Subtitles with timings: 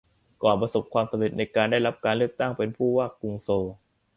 [0.43, 3.67] ก่อนประสบความสำเร็จในการได้รับการเลือกตั้งเป็นผู้ว่ากรุงโซล